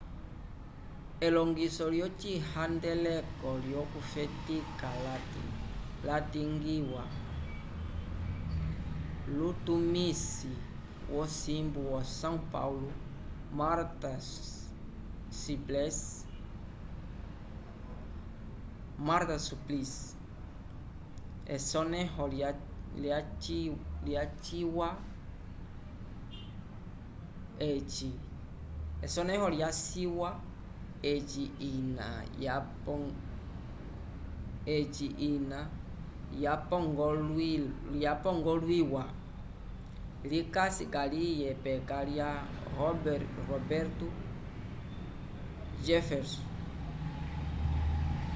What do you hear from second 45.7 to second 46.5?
jefferson